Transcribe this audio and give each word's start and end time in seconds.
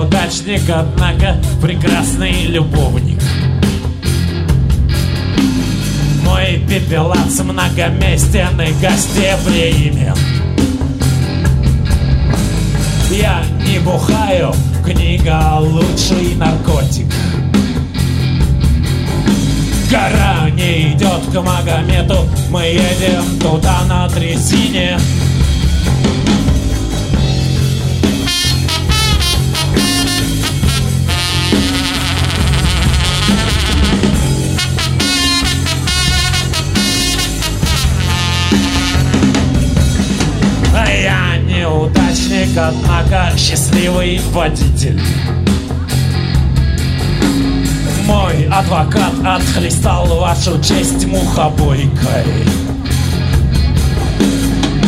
неудачник, 0.00 0.62
однако 0.68 1.36
прекрасный 1.60 2.46
любовник. 2.46 3.20
Мой 6.24 6.64
пепелац 6.68 7.40
многоместен 7.40 8.60
и 8.60 8.72
гостеприимен. 8.80 10.14
Я 13.10 13.42
не 13.66 13.78
бухаю, 13.80 14.54
книга 14.84 15.58
лучший 15.58 16.34
наркотик. 16.36 17.06
Гора 19.90 20.48
не 20.50 20.92
идет 20.92 21.26
к 21.32 21.42
Магомету, 21.42 22.28
мы 22.50 22.62
едем 22.62 23.38
туда 23.40 23.84
на 23.88 24.08
трясине. 24.08 24.98
Неудачник, 42.00 42.56
однако 42.56 43.36
счастливый 43.36 44.20
водитель. 44.32 45.00
Мой 48.06 48.48
адвокат 48.48 49.12
отхлестал 49.24 50.06
вашу 50.06 50.60
честь 50.62 51.06
мухобойкой. 51.06 52.24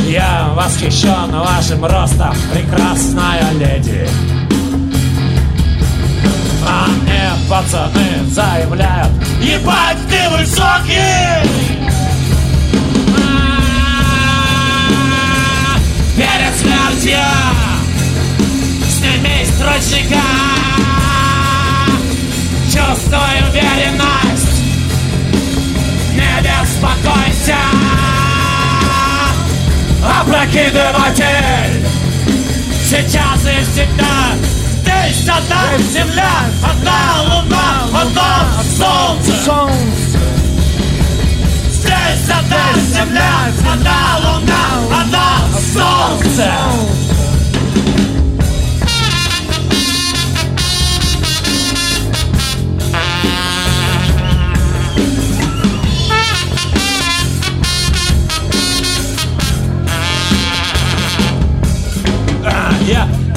Я 0.08 0.50
восхищен 0.54 1.30
вашим 1.30 1.84
ростом, 1.84 2.34
прекрасная 2.52 3.50
леди. 3.52 4.08
А 6.66 6.86
мне 6.86 7.30
пацаны 7.48 8.28
заявляют, 8.28 9.12
ебать 9.40 9.98
ты 10.08 10.36
высокий! 10.36 11.11
Сними 19.62 19.82
строчника 19.82 20.20
Чувствую 22.64 23.50
уверенность. 23.50 24.62
Не 26.12 26.42
беспокойся 26.42 27.56
Опрокидыватель. 30.20 31.86
Сейчас 32.84 33.44
и 33.46 33.62
всегда. 33.64 34.34
Здесь 34.82 35.28
одна 35.28 35.78
земля. 35.78 36.32
Одна 36.62 37.22
луна 37.22 37.84
Одно 37.94 38.62
солнце 38.76 39.31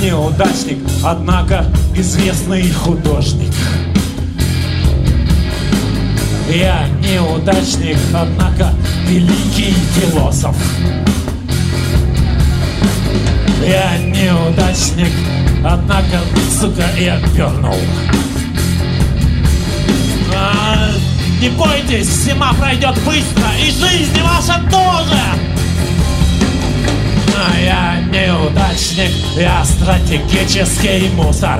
неудачник, 0.05 0.77
однако 1.03 1.65
известный 1.95 2.71
художник. 2.71 3.51
Я 6.47 6.87
неудачник, 7.01 7.97
однако 8.13 8.71
великий 9.07 9.73
философ. 9.95 10.55
Я 13.65 13.97
неудачник, 13.97 15.11
однако, 15.65 16.19
сука, 16.59 16.85
я 16.99 17.19
пернул. 17.35 17.79
А, 20.35 20.91
не 21.41 21.49
бойтесь, 21.49 22.25
зима 22.25 22.53
пройдет 22.53 22.93
быстро, 23.03 23.49
и 23.59 23.71
жизнь 23.71 24.21
ваша 24.21 24.61
тоже. 24.69 25.23
А 27.35 27.59
я 27.59 27.74
неудачник, 28.95 29.11
я 29.35 29.65
стратегический 29.65 31.09
мусор. 31.15 31.59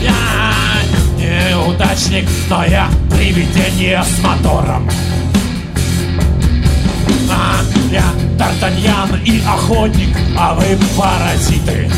Я 0.00 0.52
неудачник, 1.16 2.28
но 2.48 2.64
я 2.64 2.88
привидение 3.10 4.02
с 4.02 4.22
мотором. 4.22 4.90
А, 7.30 7.60
я 7.90 8.04
Д'Артаньян 8.36 9.22
и 9.24 9.42
охотник, 9.46 10.16
а 10.36 10.54
вы 10.54 10.76
паразиты. 10.96 11.88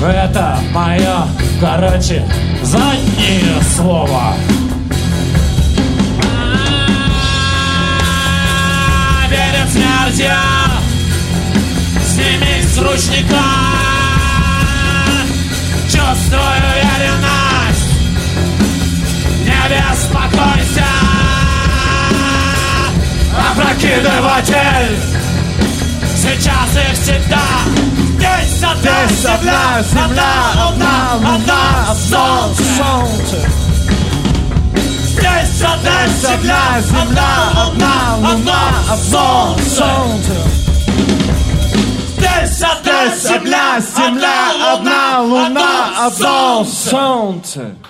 Это 0.00 0.58
мое, 0.72 1.26
короче, 1.60 2.24
заднее 2.62 3.60
слово. 3.76 4.34
Смертью 10.18 10.34
сними 12.04 12.62
с 12.62 12.78
ручника. 12.78 13.44
Чувствую 15.84 16.40
уверенность. 16.40 17.92
Не 19.44 19.60
беспокойся. 19.70 20.86
Опрокидыватель. 23.52 24.98
Сейчас 26.16 26.70
и 26.74 26.94
всегда. 26.94 27.46
Здесь 28.16 28.62
одна 28.64 29.06
Здесь 29.06 29.20
земля 29.20 29.34
одна 29.34 29.82
земля, 29.82 30.32
Одна 30.66 31.14
луна, 31.14 31.36
одна 31.36 31.94
солнце. 31.94 32.62
солнце. 32.76 33.38
Здесь 35.06 35.62
одна 35.62 35.98
земля 36.20 36.58
Одна 36.74 36.80
земля, 36.80 37.30
Одна 37.66 37.87
луна, 38.28 38.60
одна 38.92 39.56
солнце 39.58 39.58
солнце. 39.60 40.32
Здесь 42.16 42.62
одна 42.62 43.14
Здесь 43.14 43.98
одна 46.02 47.87